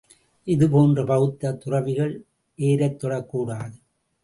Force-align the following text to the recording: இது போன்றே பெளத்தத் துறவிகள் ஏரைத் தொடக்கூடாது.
இது 0.47 0.69
போன்றே 0.69 1.03
பெளத்தத் 1.03 1.59
துறவிகள் 1.59 2.15
ஏரைத் 2.59 2.99
தொடக்கூடாது. 3.03 3.75